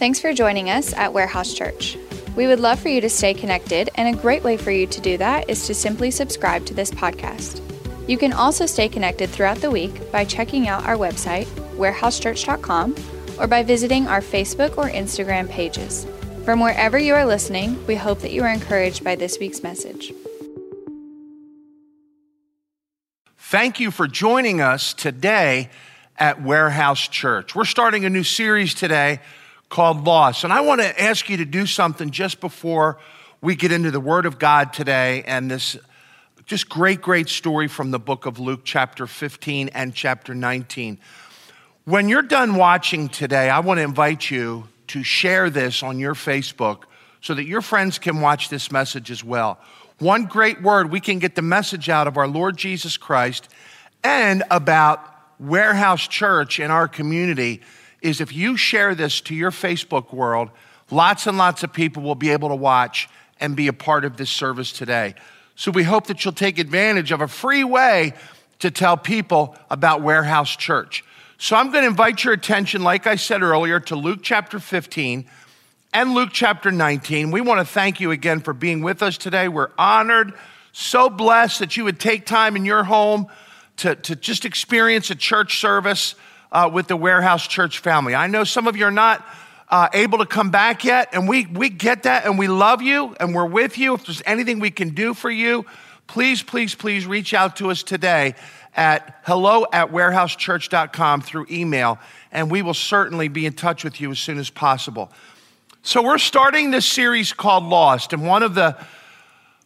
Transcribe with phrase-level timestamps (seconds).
[0.00, 1.98] Thanks for joining us at Warehouse Church.
[2.34, 4.98] We would love for you to stay connected, and a great way for you to
[4.98, 7.60] do that is to simply subscribe to this podcast.
[8.08, 11.44] You can also stay connected throughout the week by checking out our website,
[11.76, 12.94] warehousechurch.com,
[13.38, 16.06] or by visiting our Facebook or Instagram pages.
[16.46, 20.14] From wherever you are listening, we hope that you are encouraged by this week's message.
[23.36, 25.68] Thank you for joining us today
[26.16, 27.54] at Warehouse Church.
[27.54, 29.20] We're starting a new series today
[29.70, 30.44] called Lost.
[30.44, 32.98] And I want to ask you to do something just before
[33.40, 35.78] we get into the Word of God today and this
[36.44, 40.98] just great, great story from the book of Luke, chapter 15 and chapter 19.
[41.84, 46.14] When you're done watching today, I want to invite you to share this on your
[46.14, 46.82] Facebook
[47.20, 49.60] so that your friends can watch this message as well.
[50.00, 53.48] One great word, we can get the message out of our Lord Jesus Christ
[54.02, 55.00] and about
[55.38, 57.60] Warehouse Church in our community
[58.02, 60.50] is if you share this to your Facebook world,
[60.90, 63.08] lots and lots of people will be able to watch
[63.38, 65.14] and be a part of this service today.
[65.56, 68.14] So we hope that you'll take advantage of a free way
[68.60, 71.04] to tell people about Warehouse Church.
[71.38, 75.26] So I'm going to invite your attention, like I said earlier, to Luke chapter 15
[75.92, 77.30] and Luke chapter 19.
[77.30, 79.48] We want to thank you again for being with us today.
[79.48, 80.34] We're honored,
[80.72, 83.26] so blessed that you would take time in your home
[83.78, 86.14] to, to just experience a church service
[86.52, 88.14] uh, with the Warehouse Church family.
[88.14, 89.26] I know some of you are not
[89.68, 93.14] uh, able to come back yet, and we, we get that, and we love you,
[93.20, 93.94] and we're with you.
[93.94, 95.64] If there's anything we can do for you,
[96.06, 98.34] please, please, please reach out to us today
[98.74, 101.98] at hello at warehousechurch.com through email,
[102.32, 105.10] and we will certainly be in touch with you as soon as possible.
[105.82, 108.76] So, we're starting this series called Lost, and one of the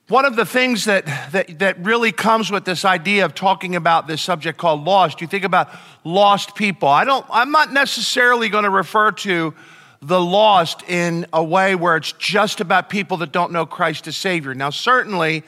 [0.08, 4.06] one of the things that, that, that really comes with this idea of talking about
[4.06, 5.70] this subject called lost, you think about
[6.04, 6.88] lost people.
[6.88, 9.54] I don't, I'm not necessarily going to refer to
[10.02, 14.14] the lost in a way where it's just about people that don't know Christ as
[14.14, 14.54] Savior.
[14.54, 15.42] Now, certainly,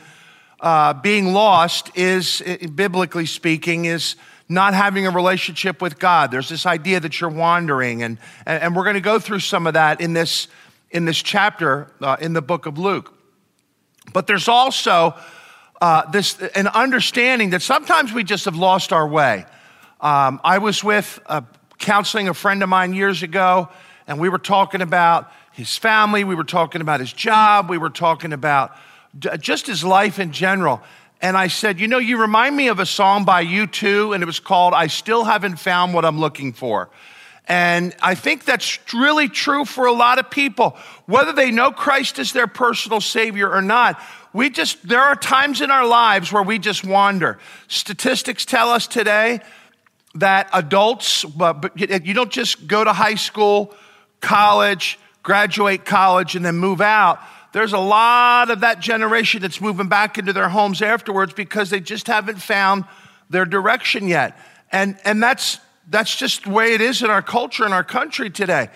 [0.60, 2.40] uh, being lost is,
[2.74, 4.16] biblically speaking, is
[4.48, 6.30] not having a relationship with God.
[6.30, 8.16] There's this idea that you're wandering, and,
[8.46, 10.48] and we're going to go through some of that in this,
[10.90, 13.12] in this chapter uh, in the book of Luke.
[14.12, 15.14] But there's also
[15.80, 19.44] uh, this an understanding that sometimes we just have lost our way.
[20.00, 21.42] Um, I was with uh,
[21.78, 23.68] counseling a friend of mine years ago,
[24.06, 27.90] and we were talking about his family, we were talking about his job, we were
[27.90, 28.77] talking about
[29.39, 30.83] just his life in general.
[31.22, 34.27] And I said, You know, you remind me of a song by U2, and it
[34.27, 36.90] was called I Still Haven't Found What I'm Looking For.
[37.48, 40.77] And I think that's really true for a lot of people.
[41.07, 44.01] Whether they know Christ as their personal Savior or not,
[44.33, 47.39] we just, there are times in our lives where we just wander.
[47.68, 49.40] Statistics tell us today
[50.17, 53.74] that adults, but you don't just go to high school,
[54.20, 57.20] college, graduate college, and then move out.
[57.52, 61.80] There's a lot of that generation that's moving back into their homes afterwards because they
[61.80, 62.84] just haven't found
[63.30, 64.39] their direction yet.
[64.73, 65.58] And, and that's,
[65.89, 68.69] that's just the way it is in our culture, in our country today.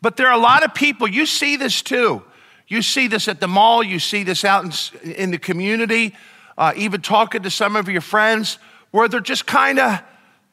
[0.00, 2.22] But there are a lot of people, you see this too.
[2.68, 6.14] You see this at the mall, you see this out in, in the community,
[6.56, 8.58] uh, even talking to some of your friends,
[8.90, 10.00] where they're just kind of,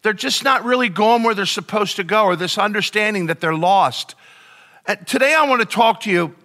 [0.01, 3.55] they're just not really going where they're supposed to go, or this understanding that they're
[3.55, 4.15] lost.
[4.85, 6.35] And today I want to talk to you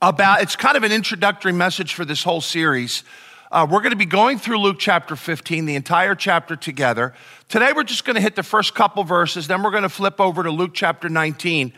[0.00, 3.04] about, it's kind of an introductory message for this whole series.
[3.52, 7.12] Uh, we're going to be going through Luke chapter 15, the entire chapter together.
[7.50, 10.18] Today, we're just going to hit the first couple verses, then we're going to flip
[10.22, 11.74] over to Luke chapter 19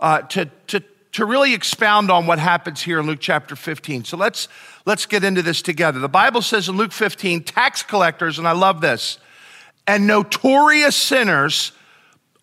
[0.00, 4.04] uh, to, to, to really expound on what happens here in Luke chapter 15.
[4.04, 4.48] So let's,
[4.84, 5.98] let's get into this together.
[5.98, 9.16] The Bible says in Luke 15, tax collectors, and I love this,
[9.86, 11.72] and notorious sinners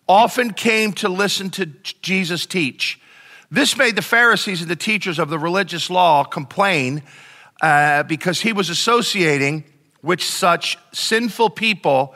[0.08, 3.00] often came to listen to Jesus teach.
[3.48, 7.04] This made the Pharisees and the teachers of the religious law complain
[7.62, 9.64] uh, because he was associating
[10.02, 12.14] with such sinful people.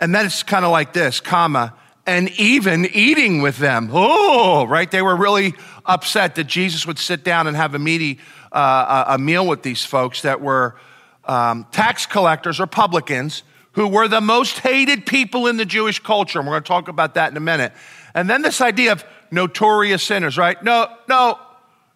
[0.00, 1.72] And then it's kind of like this, comma,
[2.06, 3.88] and even eating with them.
[3.92, 4.90] Oh, right?
[4.90, 5.54] They were really
[5.86, 8.18] upset that Jesus would sit down and have a meaty
[8.52, 10.76] uh, a meal with these folks that were
[11.24, 13.42] um, tax collectors or publicans
[13.72, 16.38] who were the most hated people in the Jewish culture.
[16.38, 17.72] And we're going to talk about that in a minute.
[18.14, 20.62] And then this idea of notorious sinners, right?
[20.62, 21.38] No, no,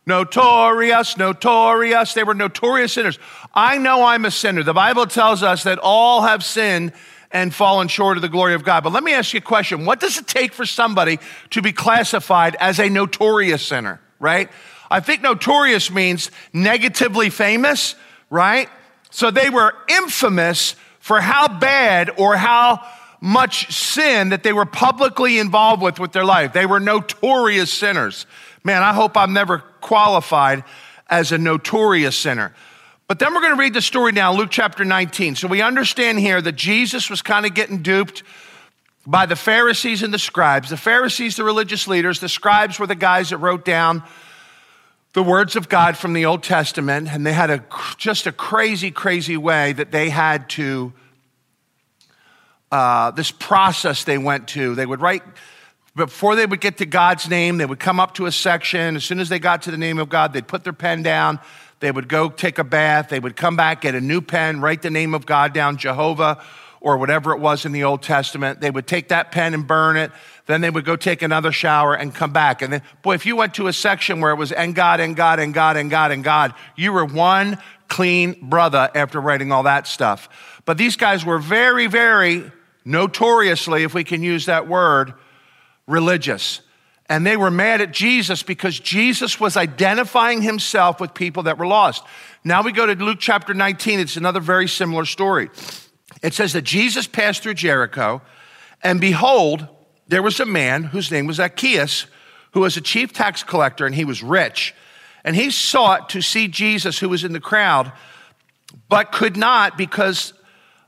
[0.09, 2.15] Notorious, notorious.
[2.15, 3.19] They were notorious sinners.
[3.53, 4.63] I know I'm a sinner.
[4.63, 6.95] The Bible tells us that all have sinned
[7.31, 8.85] and fallen short of the glory of God.
[8.85, 9.85] But let me ask you a question.
[9.85, 11.19] What does it take for somebody
[11.51, 14.49] to be classified as a notorious sinner, right?
[14.91, 17.95] I think notorious means negatively famous,
[18.31, 18.71] right?
[19.11, 22.83] So they were infamous for how bad or how
[23.21, 26.55] much sin that they were publicly involved with with their life.
[26.55, 28.25] They were notorious sinners.
[28.65, 30.65] Man, I hope I'm never qualified
[31.09, 32.55] as a notorious sinner.
[33.07, 35.37] But then we're going to read the story now, Luke chapter 19.
[35.37, 38.23] So we understand here that Jesus was kind of getting duped
[39.07, 40.69] by the Pharisees and the scribes.
[40.69, 44.03] The Pharisees, the religious leaders, the scribes were the guys that wrote down
[45.15, 47.65] the words of God from the Old Testament, and they had a,
[47.97, 50.93] just a crazy, crazy way that they had to,
[52.71, 54.75] uh, this process they went to.
[54.75, 55.23] They would write,
[55.99, 58.97] before they would get to God's name, they would come up to a section.
[58.97, 61.39] As soon as they got to the name of God, they'd put their pen down.
[61.81, 63.11] They would go take a bath.
[63.11, 66.43] They would come back, get a new pen, write the name of God down, Jehovah
[66.81, 68.61] or whatever it was in the Old Testament.
[68.61, 70.13] They would take that pen and burn it.
[70.47, 72.63] Then they would go take another shower and come back.
[72.63, 75.17] And then, boy, if you went to a section where it was and God and
[75.17, 77.59] God and God and God and God, you were one
[77.89, 80.29] clean brother after writing all that stuff.
[80.65, 82.51] But these guys were very, very
[82.85, 85.15] notoriously, if we can use that word,
[85.89, 86.61] religious.
[87.09, 91.67] And they were mad at Jesus because Jesus was identifying himself with people that were
[91.67, 92.05] lost.
[92.45, 93.99] Now we go to Luke chapter 19.
[93.99, 95.49] It's another very similar story.
[96.23, 98.23] It says that Jesus passed through Jericho,
[98.83, 99.67] and behold,
[100.07, 102.07] there was a man whose name was Zacchaeus,
[102.53, 104.75] who was a chief tax collector, and he was rich.
[105.25, 107.93] And he sought to see Jesus, who was in the crowd,
[108.89, 110.33] but could not because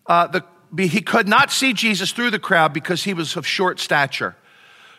[0.06, 0.44] uh, the,
[0.82, 4.36] he could not see Jesus through the crowd because he was of short stature.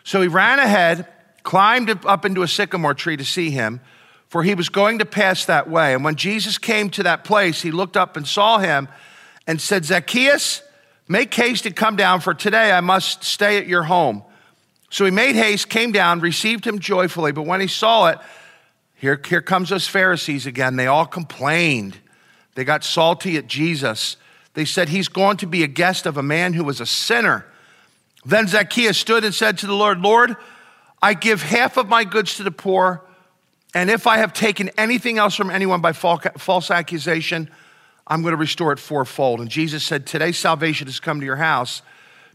[0.04, 1.06] So he ran ahead,
[1.42, 3.80] climbed up into a sycamore tree to see him,
[4.28, 5.94] for he was going to pass that way.
[5.94, 8.88] And when Jesus came to that place, he looked up and saw him
[9.46, 10.62] and said, Zacchaeus,
[11.08, 14.22] make haste and come down, for today I must stay at your home.
[14.90, 17.32] So he made haste, came down, received him joyfully.
[17.32, 18.18] But when he saw it,
[18.94, 20.76] here, here comes those Pharisees again.
[20.76, 21.98] They all complained.
[22.54, 24.16] They got salty at Jesus.
[24.54, 27.46] They said, He's going to be a guest of a man who was a sinner.
[28.24, 30.36] Then Zacchaeus stood and said to the Lord, Lord,
[31.00, 33.02] I give half of my goods to the poor,
[33.74, 37.50] and if I have taken anything else from anyone by false accusation,
[38.06, 39.40] I'm going to restore it fourfold.
[39.40, 41.82] And Jesus said, Today salvation has come to your house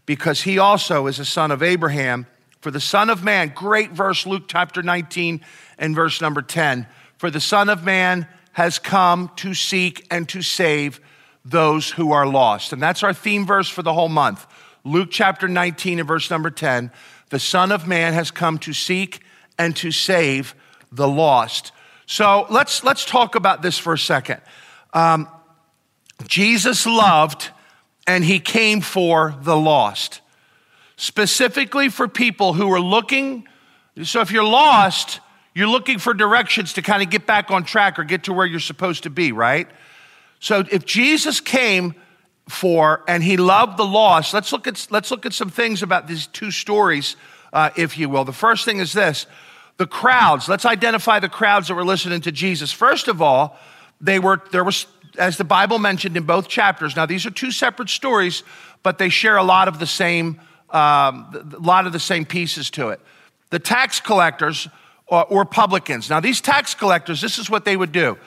[0.06, 2.25] because he also is a son of Abraham.
[2.62, 5.42] For the Son of Man, great verse, Luke chapter 19
[5.78, 6.88] and verse number 10.
[7.18, 11.00] For the Son of Man has come to seek and to save
[11.45, 12.74] those who are lost.
[12.74, 14.45] And that's our theme verse for the whole month.
[14.88, 16.92] Luke chapter 19 and verse number 10.
[17.30, 19.22] The Son of Man has come to seek
[19.60, 20.56] and to save
[20.94, 21.74] the lost.
[22.06, 24.39] So let's, let's talk about this for a second.
[24.94, 25.28] Um,
[26.25, 27.50] Jesus loved
[28.07, 30.22] and he came for the lost,
[30.95, 33.45] specifically for people who are looking.
[34.04, 35.19] So if you're lost,
[35.54, 38.45] you're looking for directions to kind of get back on track or get to where
[38.45, 39.68] you're supposed to be, right?
[40.40, 41.94] So if Jesus came
[42.49, 46.07] for and he loved the lost, let's look at, let's look at some things about
[46.07, 47.15] these two stories,
[47.51, 48.23] uh, if you will.
[48.23, 49.25] The first thing is this
[49.77, 50.49] the crowds.
[50.49, 52.71] Let's identify the crowds that were listening to Jesus.
[52.71, 53.57] First of all,
[54.01, 56.95] they were, there was as the Bible mentioned in both chapters.
[56.95, 58.44] Now, these are two separate stories,
[58.83, 60.39] but they share a lot of the same,
[60.69, 62.99] um, a lot of the same pieces to it.
[63.49, 64.67] The tax collectors
[65.07, 66.09] or, or publicans.
[66.09, 68.17] Now, these tax collectors, this is what they would do.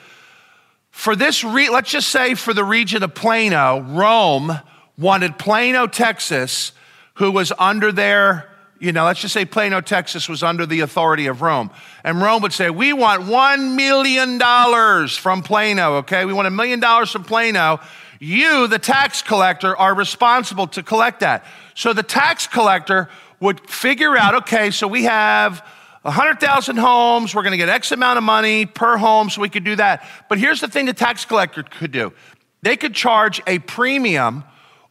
[0.91, 4.59] For this, re- let's just say for the region of Plano, Rome
[4.97, 6.73] wanted Plano, Texas,
[7.15, 8.51] who was under their
[8.81, 11.69] you know, let's just say Plano, Texas was under the authority of Rome.
[12.03, 14.39] And Rome would say, We want $1 million
[15.07, 16.25] from Plano, okay?
[16.25, 17.79] We want a million dollars from Plano.
[18.19, 21.45] You, the tax collector, are responsible to collect that.
[21.75, 23.07] So the tax collector
[23.39, 25.63] would figure out, okay, so we have
[26.03, 29.75] 100,000 homes, we're gonna get X amount of money per home, so we could do
[29.75, 30.07] that.
[30.29, 32.13] But here's the thing the tax collector could do
[32.63, 34.43] they could charge a premium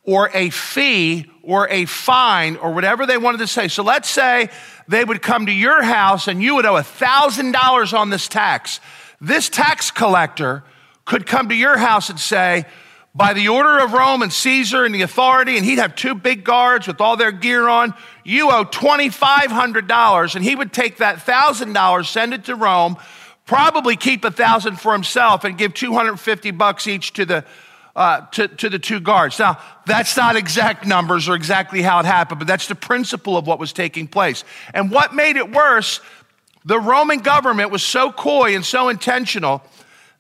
[0.02, 3.69] or a fee or a fine or whatever they wanted to say.
[3.69, 4.50] So let's say
[4.88, 8.81] they would come to your house and you would owe $1,000 on this tax.
[9.21, 10.64] This tax collector
[11.05, 12.64] could come to your house and say,
[13.14, 16.45] by the order of Rome and Caesar and the authority, and he'd have two big
[16.45, 17.93] guards with all their gear on.
[18.30, 22.96] You owe $2,500, and he would take that $1,000, send it to Rome,
[23.44, 27.44] probably keep a thousand for himself, and give 250 bucks each to the
[27.96, 29.40] uh, to, to the two guards.
[29.40, 33.49] Now, that's not exact numbers or exactly how it happened, but that's the principle of
[33.49, 34.44] what was taking place.
[34.72, 36.00] And what made it worse,
[36.64, 39.60] the Roman government was so coy and so intentional,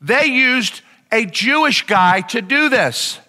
[0.00, 0.80] they used
[1.12, 3.20] a Jewish guy to do this.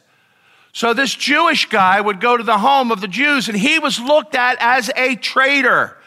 [0.73, 3.99] So, this Jewish guy would go to the home of the Jews, and he was
[3.99, 5.97] looked at as a traitor.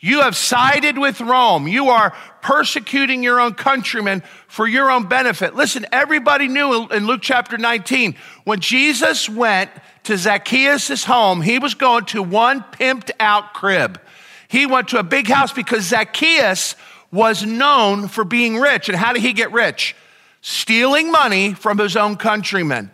[0.00, 1.66] You have sided with Rome.
[1.66, 5.54] You are persecuting your own countrymen for your own benefit.
[5.54, 8.14] Listen, everybody knew in Luke chapter 19,
[8.44, 9.70] when Jesus went
[10.02, 13.98] to Zacchaeus' home, he was going to one pimped out crib.
[14.48, 16.76] He went to a big house because Zacchaeus
[17.10, 18.88] was known for being rich.
[18.88, 19.96] And how did he get rich?
[20.42, 22.90] Stealing money from his own countrymen.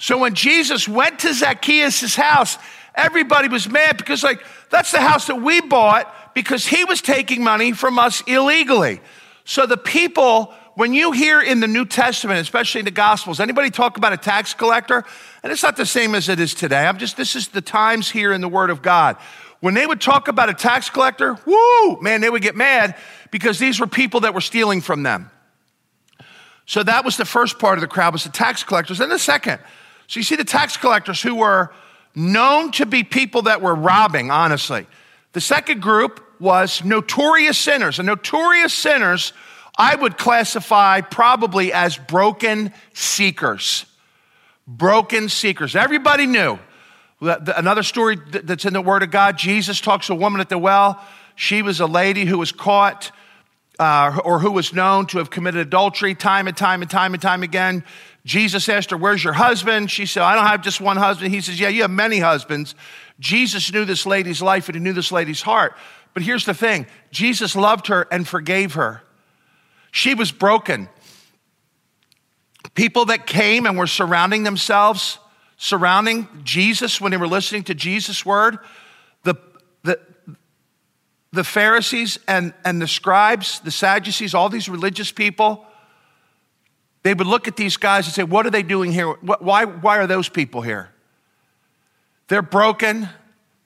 [0.00, 2.56] So when Jesus went to Zacchaeus' house,
[2.94, 7.44] everybody was mad because, like, that's the house that we bought because he was taking
[7.44, 9.02] money from us illegally.
[9.44, 13.68] So the people, when you hear in the New Testament, especially in the Gospels, anybody
[13.68, 15.04] talk about a tax collector?
[15.42, 16.86] And it's not the same as it is today.
[16.86, 19.18] I'm just, this is the times here in the Word of God.
[19.60, 22.96] When they would talk about a tax collector, whoo, man, they would get mad
[23.30, 25.30] because these were people that were stealing from them.
[26.64, 29.00] So that was the first part of the crowd was the tax collectors.
[29.00, 29.60] And the second,
[30.10, 31.72] so you see the tax collectors who were
[32.16, 34.88] known to be people that were robbing, honestly.
[35.34, 38.00] The second group was notorious sinners.
[38.00, 39.32] And notorious sinners,
[39.78, 43.86] I would classify probably as broken seekers.
[44.66, 45.76] Broken seekers.
[45.76, 46.58] Everybody knew.
[47.20, 50.58] Another story that's in the Word of God Jesus talks to a woman at the
[50.58, 51.00] well.
[51.36, 53.12] She was a lady who was caught
[53.80, 57.22] uh, or who was known to have committed adultery time and time and time and
[57.22, 57.82] time again.
[58.24, 59.90] Jesus asked her, Where's your husband?
[59.90, 61.32] She said, I don't have just one husband.
[61.32, 62.74] He says, Yeah, you have many husbands.
[63.18, 65.74] Jesus knew this lady's life and he knew this lady's heart.
[66.12, 69.02] But here's the thing Jesus loved her and forgave her.
[69.90, 70.88] She was broken.
[72.74, 75.18] People that came and were surrounding themselves,
[75.56, 78.58] surrounding Jesus when they were listening to Jesus' word,
[79.24, 79.34] the,
[79.82, 79.98] the,
[81.32, 85.64] the Pharisees and, and the scribes, the Sadducees, all these religious people,
[87.02, 89.08] they would look at these guys and say, What are they doing here?
[89.08, 90.90] Why, why are those people here?
[92.28, 93.08] They're broken,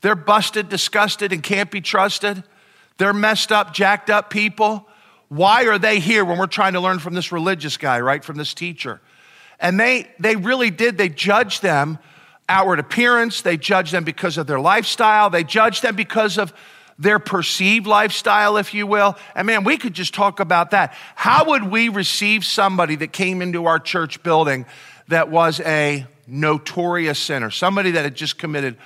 [0.00, 2.42] they're busted, disgusted, and can't be trusted.
[2.96, 4.86] They're messed up, jacked up people.
[5.28, 8.24] Why are they here when we're trying to learn from this religious guy, right?
[8.24, 9.00] From this teacher?
[9.58, 10.96] And they, they really did.
[10.96, 11.98] They judged them
[12.48, 16.52] outward appearance, they judged them because of their lifestyle, they judged them because of
[16.98, 19.16] their perceived lifestyle, if you will.
[19.34, 20.94] And man, we could just talk about that.
[21.14, 24.66] How would we receive somebody that came into our church building
[25.08, 28.76] that was a notorious sinner, somebody that had just committed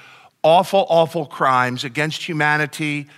[0.43, 3.09] awful, awful crimes against humanity,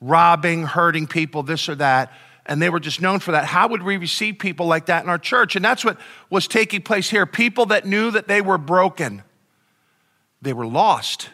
[0.00, 2.12] robbing, hurting people, this or that?
[2.46, 3.44] and they were just known for that.
[3.44, 5.54] How would we receive people like that in our church?
[5.54, 5.98] And that's what
[6.30, 7.24] was taking place here.
[7.24, 9.22] People that knew that they were broken,
[10.42, 11.30] they were lost,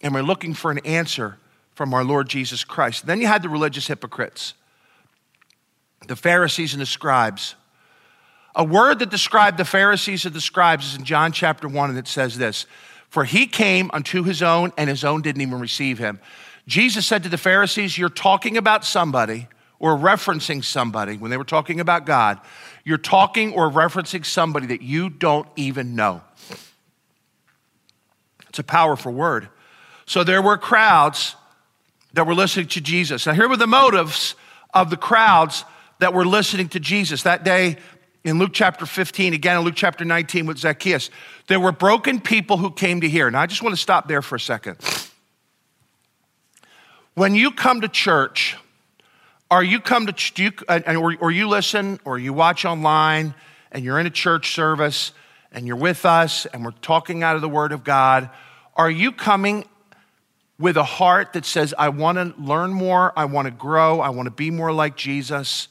[0.00, 1.38] and were looking for an answer
[1.76, 3.06] from our Lord Jesus Christ.
[3.06, 4.54] Then you had the religious hypocrites,
[6.08, 7.54] the Pharisees and the scribes.
[8.54, 11.98] A word that described the Pharisees and the scribes is in John chapter 1, and
[11.98, 12.64] it says this
[13.10, 16.18] For he came unto his own, and his own didn't even receive him.
[16.66, 19.46] Jesus said to the Pharisees, You're talking about somebody
[19.78, 22.40] or referencing somebody when they were talking about God.
[22.84, 26.22] You're talking or referencing somebody that you don't even know.
[28.48, 29.50] It's a powerful word.
[30.06, 31.36] So there were crowds
[32.16, 33.26] that were listening to Jesus.
[33.26, 34.36] Now, here were the motives
[34.72, 35.66] of the crowds
[35.98, 37.24] that were listening to Jesus.
[37.24, 37.76] That day
[38.24, 41.10] in Luke chapter 15, again in Luke chapter 19 with Zacchaeus,
[41.46, 43.30] there were broken people who came to hear.
[43.30, 44.78] Now, I just want to stop there for a second.
[47.12, 48.56] When you come to church,
[49.50, 50.52] are you come to do you,
[50.98, 53.34] or, or you listen or you watch online
[53.70, 55.12] and you're in a church service
[55.52, 58.30] and you're with us and we're talking out of the Word of God?
[58.74, 59.66] Are you coming
[60.58, 64.08] with a heart that says, I want to learn more, I want to grow, I
[64.10, 65.68] want to be more like Jesus.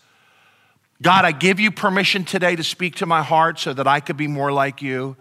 [1.01, 4.17] God, I give you permission today to speak to my heart so that I could
[4.17, 5.17] be more like you.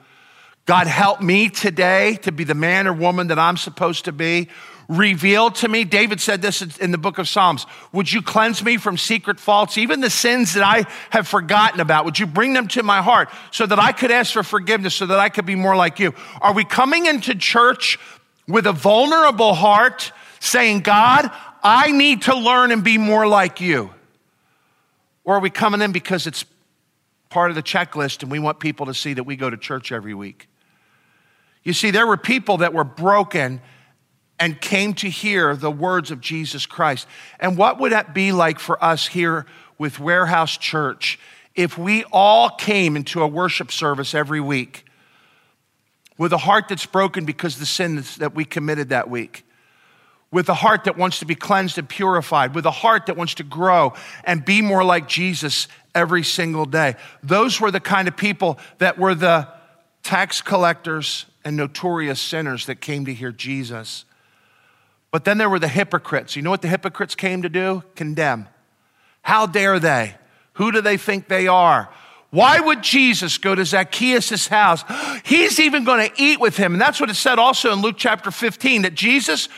[0.66, 4.48] God, help me today to be the man or woman that I'm supposed to be.
[4.88, 8.76] Reveal to me, David said this in the book of Psalms, would you cleanse me
[8.76, 12.04] from secret faults, even the sins that I have forgotten about?
[12.04, 15.06] Would you bring them to my heart so that I could ask for forgiveness, so
[15.06, 16.14] that I could be more like you?
[16.40, 17.98] Are we coming into church
[18.46, 21.30] with a vulnerable heart saying, God,
[21.62, 23.90] I need to learn and be more like you?
[25.24, 26.44] Or are we coming in because it's
[27.30, 29.90] part of the checklist and we want people to see that we go to church
[29.90, 30.48] every week?
[31.62, 33.62] You see, there were people that were broken
[34.38, 37.06] and came to hear the words of Jesus Christ.
[37.40, 39.46] And what would that be like for us here
[39.78, 41.18] with Warehouse Church
[41.54, 44.83] if we all came into a worship service every week
[46.18, 49.44] with a heart that's broken because the sins that we committed that week,
[50.30, 53.34] with a heart that wants to be cleansed and purified, with a heart that wants
[53.34, 53.92] to grow
[54.24, 56.96] and be more like Jesus every single day.
[57.22, 59.48] Those were the kind of people that were the
[60.02, 64.04] tax collectors and notorious sinners that came to hear Jesus.
[65.10, 66.34] But then there were the hypocrites.
[66.34, 67.84] You know what the hypocrites came to do?
[67.94, 68.48] Condemn.
[69.22, 70.16] How dare they?
[70.54, 71.88] Who do they think they are?
[72.34, 74.82] Why would Jesus go to Zacchaeus' house?
[75.24, 76.72] He's even going to eat with him.
[76.72, 79.48] And that's what it said also in Luke chapter 15 that Jesus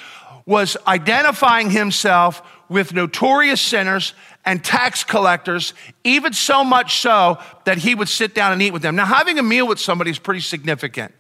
[0.45, 4.13] was identifying himself with notorious sinners
[4.45, 5.73] and tax collectors,
[6.05, 8.95] even so much so that he would sit down and eat with them.
[8.95, 11.15] Now, having a meal with somebody is pretty significant.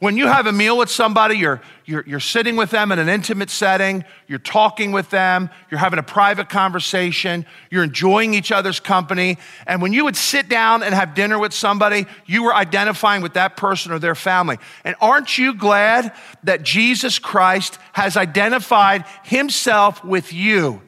[0.00, 3.10] When you have a meal with somebody, you're, you're, you're sitting with them in an
[3.10, 8.80] intimate setting, you're talking with them, you're having a private conversation, you're enjoying each other's
[8.80, 9.36] company.
[9.66, 13.34] And when you would sit down and have dinner with somebody, you were identifying with
[13.34, 14.56] that person or their family.
[14.84, 16.14] And aren't you glad
[16.44, 20.80] that Jesus Christ has identified himself with you?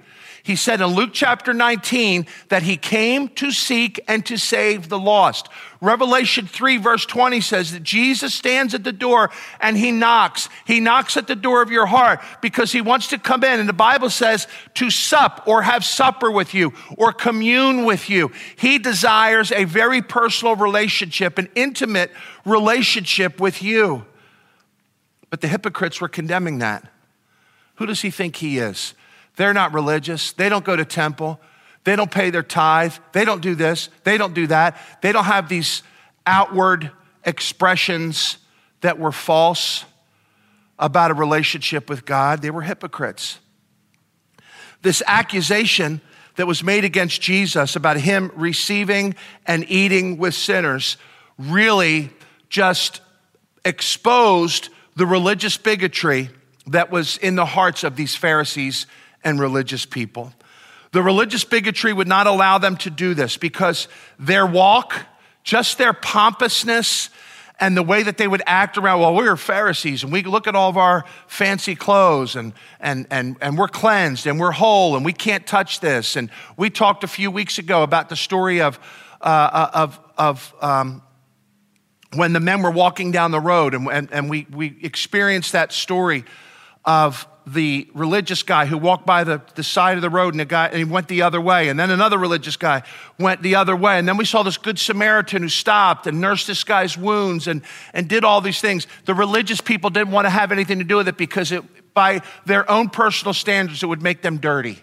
[0.45, 4.99] He said in Luke chapter 19 that he came to seek and to save the
[4.99, 5.49] lost.
[5.81, 9.31] Revelation 3 verse 20 says that Jesus stands at the door
[9.61, 10.49] and he knocks.
[10.67, 13.61] He knocks at the door of your heart because he wants to come in.
[13.61, 18.33] And the Bible says to sup or have supper with you or commune with you.
[18.57, 22.11] He desires a very personal relationship, an intimate
[22.45, 24.05] relationship with you.
[25.31, 26.91] But the hypocrites were condemning that.
[27.77, 28.95] Who does he think he is?
[29.43, 30.31] They're not religious.
[30.35, 31.41] They don't go to temple.
[31.83, 32.95] They don't pay their tithe.
[33.11, 33.89] They don't do this.
[34.05, 34.81] They don't do that.
[35.01, 35.83] They don't have these
[36.25, 36.93] outward
[37.25, 38.37] expressions
[38.83, 39.85] that were false
[40.79, 42.41] about a relationship with God.
[42.41, 43.41] They were hypocrites.
[44.83, 46.01] This accusation
[46.37, 50.99] that was made against Jesus about him receiving and eating with sinners
[51.37, 52.11] really
[52.49, 53.01] just
[53.65, 56.31] exposed the religious bigotry
[56.69, 58.87] that was in the hearts of these Pharisees
[59.25, 60.33] and religious people.
[60.93, 63.89] The religious bigotry would not allow them to do this because
[64.19, 64.95] their walk,
[65.43, 67.09] just their pompousness,
[67.63, 70.57] and the way that they would act around, well, we're Pharisees and we look at
[70.57, 75.05] all of our fancy clothes and, and, and, and we're cleansed and we're whole and
[75.05, 76.17] we can't touch this.
[76.17, 78.81] And we talked a few weeks ago about the story of,
[79.21, 81.03] uh, uh of, of um,
[82.15, 85.73] when the men were walking down the road and, and, and we, we experienced that
[85.73, 86.25] story
[86.85, 90.45] of the religious guy who walked by the, the side of the road and, the
[90.45, 91.69] guy, and he went the other way.
[91.69, 92.83] And then another religious guy
[93.19, 93.99] went the other way.
[93.99, 97.63] And then we saw this good Samaritan who stopped and nursed this guy's wounds and,
[97.93, 98.87] and did all these things.
[99.05, 101.65] The religious people didn't want to have anything to do with it because it,
[101.95, 104.79] by their own personal standards, it would make them dirty.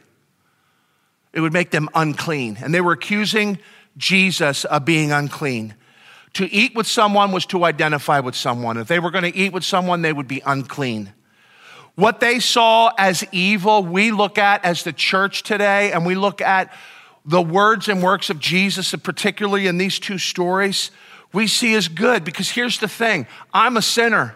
[1.31, 2.57] It would make them unclean.
[2.61, 3.59] And they were accusing
[3.97, 5.75] Jesus of being unclean.
[6.33, 8.77] To eat with someone was to identify with someone.
[8.77, 11.13] If they were going to eat with someone, they would be unclean.
[11.99, 16.39] What they saw as evil, we look at as the church today, and we look
[16.39, 16.71] at
[17.25, 20.91] the words and works of Jesus, particularly in these two stories,
[21.33, 22.23] we see as good.
[22.23, 24.33] Because here's the thing I'm a sinner.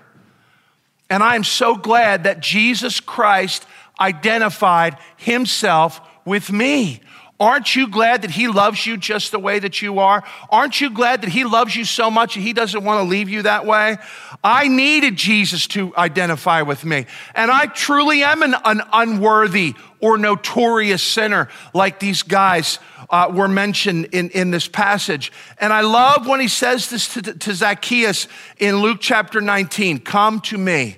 [1.10, 3.66] And I am so glad that Jesus Christ
[3.98, 7.00] identified himself with me.
[7.40, 10.24] Aren't you glad that He loves you just the way that you are?
[10.50, 13.28] Aren't you glad that He loves you so much that He doesn't want to leave
[13.28, 13.98] you that way?
[14.44, 17.06] I needed Jesus to identify with me.
[17.34, 22.78] And I truly am an, an unworthy or notorious sinner like these guys
[23.10, 25.32] uh, were mentioned in, in this passage.
[25.60, 30.40] And I love when He says this to, to Zacchaeus in Luke chapter 19 Come
[30.42, 30.98] to me.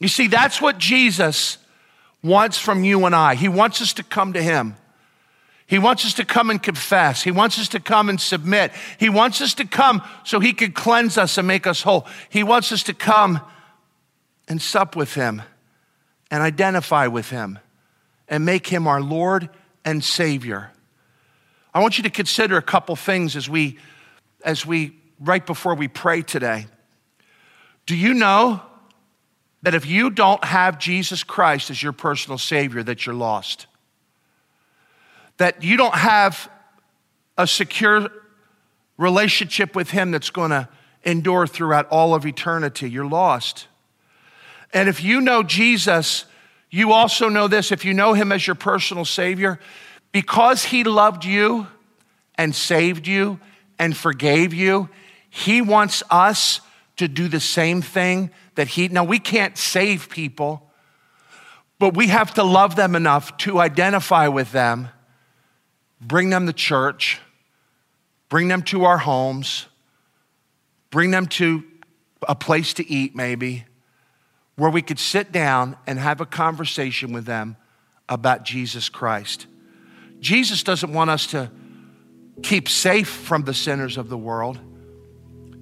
[0.00, 1.58] You see, that's what Jesus
[2.22, 3.36] wants from you and I.
[3.36, 4.76] He wants us to come to Him.
[5.66, 7.22] He wants us to come and confess.
[7.22, 8.72] He wants us to come and submit.
[8.98, 12.06] He wants us to come so he can cleanse us and make us whole.
[12.28, 13.40] He wants us to come
[14.46, 15.42] and sup with him
[16.30, 17.58] and identify with him
[18.28, 19.48] and make him our Lord
[19.84, 20.70] and Savior.
[21.72, 23.78] I want you to consider a couple things as we,
[24.44, 26.66] as we, right before we pray today.
[27.86, 28.62] Do you know
[29.62, 33.66] that if you don't have Jesus Christ as your personal Savior, that you're lost?
[35.38, 36.50] That you don't have
[37.36, 38.08] a secure
[38.96, 40.68] relationship with Him that's going to
[41.04, 42.88] endure throughout all of eternity.
[42.88, 43.66] You're lost.
[44.72, 46.24] And if you know Jesus,
[46.70, 49.60] you also know this if you know Him as your personal Savior,
[50.12, 51.66] because He loved you
[52.36, 53.40] and saved you
[53.78, 54.88] and forgave you,
[55.28, 56.60] He wants us
[56.96, 58.88] to do the same thing that He.
[58.88, 60.70] Now, we can't save people,
[61.80, 64.88] but we have to love them enough to identify with them
[66.06, 67.20] bring them to church,
[68.28, 69.66] bring them to our homes,
[70.90, 71.64] bring them to
[72.28, 73.64] a place to eat, maybe,
[74.56, 77.56] where we could sit down and have a conversation with them
[78.08, 79.46] about Jesus Christ.
[80.20, 81.50] Jesus doesn't want us to
[82.42, 84.58] keep safe from the sinners of the world.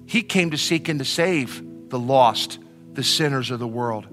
[0.05, 2.59] He came to seek and to save the lost,
[2.93, 4.05] the sinners of the world.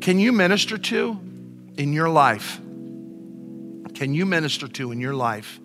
[0.00, 1.18] Can you minister to
[1.76, 2.60] in your life?
[3.94, 5.60] Can you minister to in your life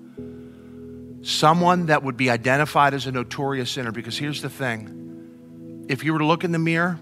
[1.22, 3.92] someone that would be identified as a notorious sinner?
[3.92, 7.00] Because here's the thing if you were to look in the mirror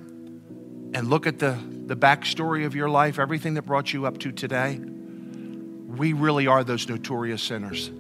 [0.94, 4.32] and look at the, the backstory of your life, everything that brought you up to
[4.32, 7.92] today, we really are those notorious sinners.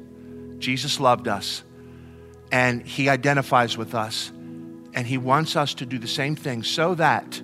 [0.59, 1.63] Jesus loved us
[2.51, 4.31] and he identifies with us
[4.93, 7.41] and he wants us to do the same thing so that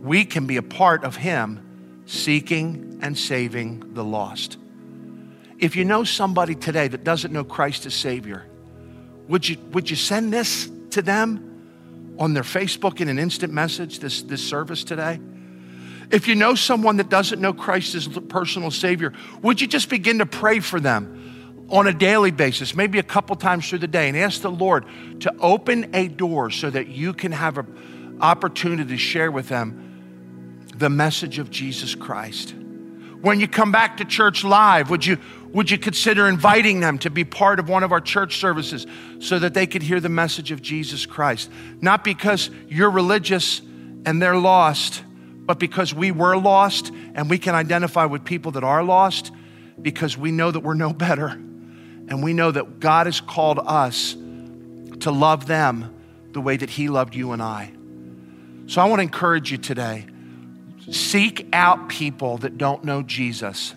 [0.00, 4.56] we can be a part of him seeking and saving the lost.
[5.58, 8.46] If you know somebody today that doesn't know Christ as Savior,
[9.28, 13.98] would you, would you send this to them on their Facebook in an instant message,
[13.98, 15.20] this, this service today?
[16.10, 20.18] If you know someone that doesn't know Christ as personal Savior, would you just begin
[20.18, 24.08] to pray for them on a daily basis, maybe a couple times through the day,
[24.08, 24.86] and ask the Lord
[25.20, 30.64] to open a door so that you can have an opportunity to share with them
[30.74, 32.54] the message of Jesus Christ?
[33.20, 35.18] When you come back to church live, would you,
[35.52, 38.86] would you consider inviting them to be part of one of our church services
[39.18, 41.50] so that they could hear the message of Jesus Christ?
[41.80, 43.60] Not because you're religious
[44.04, 45.02] and they're lost,
[45.46, 49.32] but because we were lost and we can identify with people that are lost
[49.80, 51.28] because we know that we're no better.
[51.28, 54.14] And we know that God has called us
[55.00, 55.94] to love them
[56.32, 57.72] the way that He loved you and I.
[58.66, 60.06] So I want to encourage you today
[60.90, 63.74] Seek out people that don't know Jesus.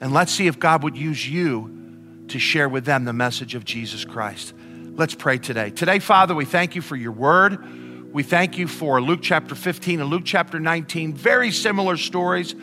[0.00, 3.64] And let's see if God would use you to share with them the message of
[3.64, 4.54] Jesus Christ.
[4.94, 5.70] Let's pray today.
[5.70, 8.12] Today, Father, we thank you for your word.
[8.12, 12.54] We thank you for Luke chapter 15 and Luke chapter 19, very similar stories.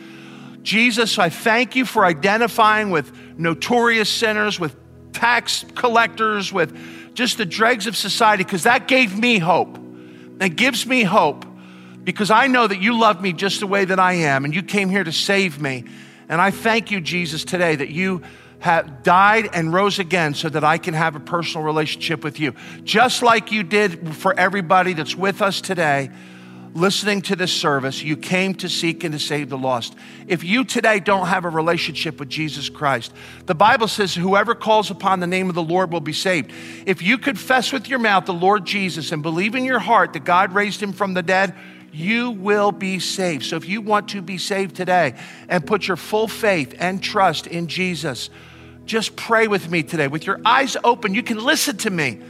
[0.62, 4.76] Jesus, I thank you for identifying with notorious sinners, with
[5.12, 9.78] tax collectors, with just the dregs of society, because that gave me hope.
[10.38, 11.44] That gives me hope
[12.04, 14.62] because I know that you love me just the way that I am and you
[14.62, 15.84] came here to save me.
[16.28, 18.22] And I thank you, Jesus, today that you
[18.60, 22.54] have died and rose again so that I can have a personal relationship with you.
[22.84, 26.10] Just like you did for everybody that's with us today,
[26.74, 29.94] listening to this service, you came to seek and to save the lost.
[30.26, 33.12] If you today don't have a relationship with Jesus Christ,
[33.46, 36.52] the Bible says, whoever calls upon the name of the Lord will be saved.
[36.84, 40.24] If you confess with your mouth the Lord Jesus and believe in your heart that
[40.24, 41.54] God raised him from the dead,
[41.92, 43.44] you will be saved.
[43.44, 45.14] So if you want to be saved today
[45.48, 48.30] and put your full faith and trust in Jesus,
[48.84, 50.08] just pray with me today.
[50.08, 52.20] With your eyes open, you can listen to me.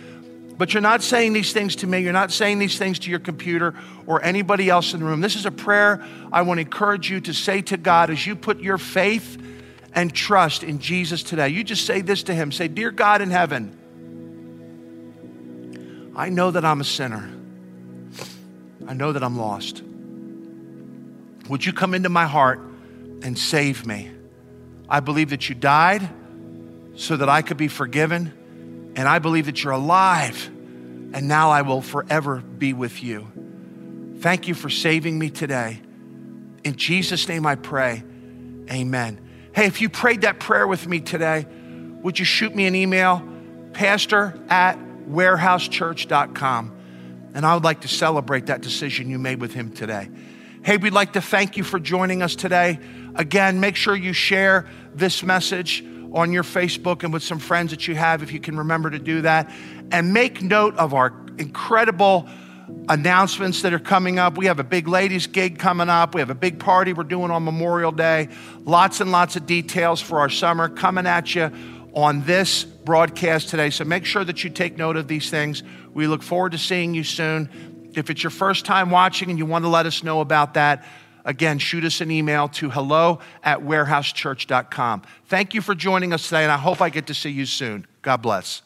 [0.57, 2.01] But you're not saying these things to me.
[2.01, 3.75] You're not saying these things to your computer
[4.07, 5.21] or anybody else in the room.
[5.21, 8.35] This is a prayer I want to encourage you to say to God as you
[8.35, 9.41] put your faith
[9.95, 11.49] and trust in Jesus today.
[11.49, 13.77] You just say this to Him Say, Dear God in heaven,
[16.17, 17.38] I know that I'm a sinner.
[18.89, 19.83] I know that I'm lost.
[21.49, 22.59] Would you come into my heart
[23.23, 24.11] and save me?
[24.89, 26.09] I believe that you died
[26.97, 31.63] so that I could be forgiven, and I believe that you're alive, and now I
[31.63, 33.29] will forever be with you.
[34.21, 35.81] Thank you for saving me today.
[36.65, 38.03] In Jesus' name I pray.
[38.71, 39.21] Amen.
[39.55, 41.47] Hey, if you prayed that prayer with me today,
[42.03, 43.23] would you shoot me an email?
[43.75, 46.78] Pastor at warehousechurch.com.
[47.35, 50.09] And I would like to celebrate that decision you made with him today.
[50.63, 52.79] Hey, we'd like to thank you for joining us today.
[53.15, 57.87] Again, make sure you share this message on your Facebook and with some friends that
[57.87, 59.51] you have, if you can remember to do that.
[59.93, 62.29] And make note of our incredible
[62.89, 64.37] announcements that are coming up.
[64.37, 66.15] We have a big ladies' gig coming up.
[66.15, 68.29] We have a big party we're doing on Memorial Day.
[68.65, 71.51] Lots and lots of details for our summer coming at you
[71.95, 73.69] on this broadcast today.
[73.69, 75.63] So make sure that you take note of these things.
[75.93, 77.91] We look forward to seeing you soon.
[77.95, 80.87] If it's your first time watching and you want to let us know about that,
[81.27, 85.03] again, shoot us an email to hello at warehousechurch.com.
[85.27, 87.87] Thank you for joining us today, and I hope I get to see you soon.
[88.01, 88.63] God bless.